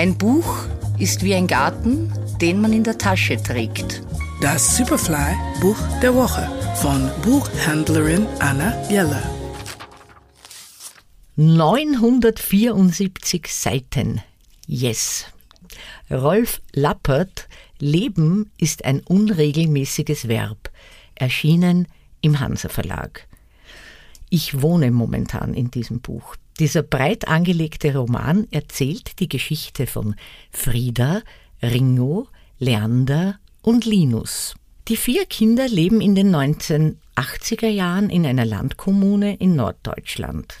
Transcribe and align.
Ein 0.00 0.16
Buch 0.16 0.64
ist 0.98 1.22
wie 1.22 1.34
ein 1.34 1.46
Garten, 1.46 2.10
den 2.40 2.62
man 2.62 2.72
in 2.72 2.84
der 2.84 2.96
Tasche 2.96 3.36
trägt. 3.36 4.02
Das 4.40 4.78
Superfly 4.78 5.36
Buch 5.60 5.76
der 6.00 6.14
Woche 6.14 6.50
von 6.76 7.10
Buchhändlerin 7.20 8.26
Anna 8.38 8.72
Jeller. 8.88 9.22
974 11.36 13.46
Seiten. 13.48 14.22
Yes. 14.66 15.26
Rolf 16.10 16.62
Lappert, 16.72 17.46
Leben 17.78 18.50
ist 18.56 18.86
ein 18.86 19.00
unregelmäßiges 19.00 20.28
Verb. 20.28 20.70
Erschienen 21.14 21.86
im 22.22 22.40
Hansa 22.40 22.70
Verlag. 22.70 23.28
Ich 24.30 24.62
wohne 24.62 24.92
momentan 24.92 25.52
in 25.52 25.70
diesem 25.70 26.00
Buch. 26.00 26.36
Dieser 26.60 26.82
breit 26.82 27.26
angelegte 27.26 27.96
Roman 27.96 28.46
erzählt 28.50 29.18
die 29.18 29.30
Geschichte 29.30 29.86
von 29.86 30.14
Frieda, 30.50 31.22
Ringo, 31.62 32.28
Leander 32.58 33.38
und 33.62 33.86
Linus. 33.86 34.54
Die 34.88 34.98
vier 34.98 35.24
Kinder 35.24 35.66
leben 35.66 36.02
in 36.02 36.14
den 36.14 36.36
1980er 36.36 37.68
Jahren 37.68 38.10
in 38.10 38.26
einer 38.26 38.44
Landkommune 38.44 39.36
in 39.36 39.56
Norddeutschland. 39.56 40.58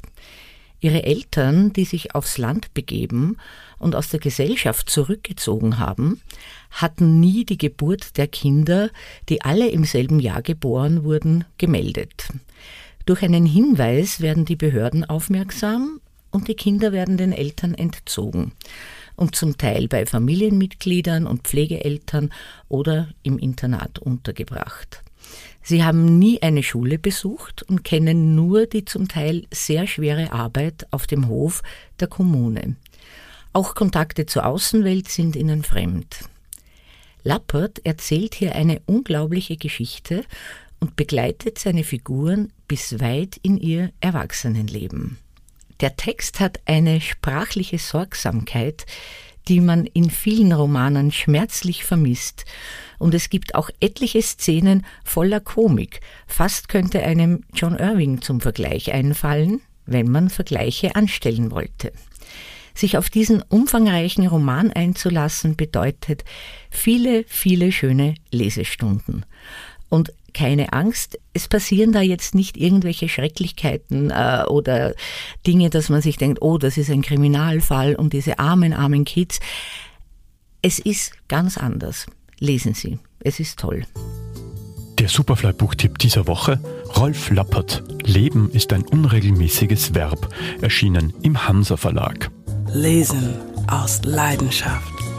Ihre 0.80 1.02
Eltern, 1.02 1.74
die 1.74 1.84
sich 1.84 2.14
aufs 2.14 2.38
Land 2.38 2.72
begeben 2.72 3.36
und 3.78 3.94
aus 3.94 4.08
der 4.08 4.20
Gesellschaft 4.20 4.88
zurückgezogen 4.88 5.78
haben, 5.78 6.22
hatten 6.70 7.20
nie 7.20 7.44
die 7.44 7.58
Geburt 7.58 8.16
der 8.16 8.26
Kinder, 8.26 8.88
die 9.28 9.42
alle 9.42 9.68
im 9.68 9.84
selben 9.84 10.18
Jahr 10.18 10.40
geboren 10.40 11.04
wurden, 11.04 11.44
gemeldet. 11.58 12.30
Durch 13.06 13.22
einen 13.22 13.46
Hinweis 13.46 14.20
werden 14.20 14.44
die 14.44 14.56
Behörden 14.56 15.04
aufmerksam 15.04 15.99
und 16.30 16.48
die 16.48 16.54
Kinder 16.54 16.92
werden 16.92 17.16
den 17.16 17.32
Eltern 17.32 17.74
entzogen 17.74 18.52
und 19.16 19.36
zum 19.36 19.58
Teil 19.58 19.88
bei 19.88 20.06
Familienmitgliedern 20.06 21.26
und 21.26 21.46
Pflegeeltern 21.46 22.32
oder 22.68 23.08
im 23.22 23.38
Internat 23.38 23.98
untergebracht. 23.98 25.02
Sie 25.62 25.84
haben 25.84 26.18
nie 26.18 26.40
eine 26.42 26.62
Schule 26.62 26.98
besucht 26.98 27.62
und 27.62 27.84
kennen 27.84 28.34
nur 28.34 28.66
die 28.66 28.84
zum 28.84 29.08
Teil 29.08 29.46
sehr 29.52 29.86
schwere 29.86 30.32
Arbeit 30.32 30.86
auf 30.90 31.06
dem 31.06 31.28
Hof 31.28 31.62
der 32.00 32.08
Kommune. 32.08 32.76
Auch 33.52 33.74
Kontakte 33.74 34.26
zur 34.26 34.46
Außenwelt 34.46 35.08
sind 35.08 35.36
ihnen 35.36 35.62
fremd. 35.64 36.24
Lappert 37.22 37.84
erzählt 37.84 38.34
hier 38.34 38.54
eine 38.54 38.80
unglaubliche 38.86 39.56
Geschichte 39.56 40.24
und 40.78 40.96
begleitet 40.96 41.58
seine 41.58 41.84
Figuren 41.84 42.52
bis 42.66 43.00
weit 43.00 43.36
in 43.42 43.58
ihr 43.58 43.92
Erwachsenenleben. 44.00 45.18
Der 45.80 45.96
Text 45.96 46.40
hat 46.40 46.60
eine 46.66 47.00
sprachliche 47.00 47.78
Sorgsamkeit, 47.78 48.84
die 49.48 49.60
man 49.60 49.86
in 49.86 50.10
vielen 50.10 50.52
Romanen 50.52 51.10
schmerzlich 51.10 51.84
vermisst, 51.84 52.44
und 52.98 53.14
es 53.14 53.30
gibt 53.30 53.54
auch 53.54 53.70
etliche 53.80 54.20
Szenen 54.20 54.84
voller 55.04 55.40
Komik. 55.40 56.00
Fast 56.26 56.68
könnte 56.68 57.02
einem 57.02 57.44
John 57.54 57.76
Irving 57.78 58.20
zum 58.20 58.42
Vergleich 58.42 58.92
einfallen, 58.92 59.62
wenn 59.86 60.10
man 60.10 60.28
Vergleiche 60.28 60.94
anstellen 60.94 61.50
wollte. 61.50 61.92
Sich 62.74 62.98
auf 62.98 63.08
diesen 63.08 63.42
umfangreichen 63.42 64.26
Roman 64.26 64.70
einzulassen 64.70 65.56
bedeutet 65.56 66.24
viele, 66.70 67.24
viele 67.26 67.72
schöne 67.72 68.14
Lesestunden. 68.30 69.24
Und 69.90 70.12
keine 70.32 70.72
Angst, 70.72 71.18
es 71.34 71.48
passieren 71.48 71.92
da 71.92 72.00
jetzt 72.00 72.34
nicht 72.34 72.56
irgendwelche 72.56 73.08
Schrecklichkeiten 73.08 74.10
äh, 74.10 74.44
oder 74.48 74.94
Dinge, 75.46 75.70
dass 75.70 75.88
man 75.88 76.00
sich 76.00 76.16
denkt, 76.16 76.40
oh, 76.40 76.56
das 76.56 76.78
ist 76.78 76.90
ein 76.90 77.02
Kriminalfall 77.02 77.94
und 77.96 78.12
diese 78.12 78.38
armen, 78.38 78.72
armen 78.72 79.04
Kids. 79.04 79.40
Es 80.62 80.78
ist 80.78 81.12
ganz 81.28 81.58
anders. 81.58 82.06
Lesen 82.38 82.74
Sie, 82.74 82.98
es 83.20 83.40
ist 83.40 83.58
toll. 83.58 83.84
Der 84.98 85.08
Superfly-Buchtipp 85.08 85.98
dieser 85.98 86.26
Woche, 86.26 86.60
Rolf 86.96 87.30
Lappert, 87.30 87.82
Leben 88.04 88.50
ist 88.50 88.72
ein 88.72 88.82
unregelmäßiges 88.82 89.94
Verb, 89.94 90.28
erschienen 90.60 91.12
im 91.22 91.48
Hansa 91.48 91.76
Verlag. 91.76 92.30
Lesen 92.72 93.34
aus 93.66 94.02
Leidenschaft. 94.04 95.09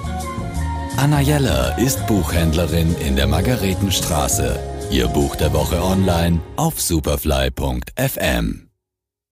Anna 0.97 1.21
Jeller 1.21 1.77
ist 1.77 2.05
Buchhändlerin 2.07 2.95
in 2.95 3.15
der 3.15 3.27
Margaretenstraße. 3.27 4.59
Ihr 4.91 5.07
Buch 5.07 5.35
der 5.35 5.53
Woche 5.53 5.81
online 5.81 6.39
auf 6.57 6.79
superfly.fm. 6.81 8.70